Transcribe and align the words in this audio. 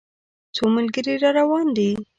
څو 0.55 0.63
ملګري 0.75 1.15
را 1.23 1.29
روان 1.39 1.67
دي. 1.77 1.91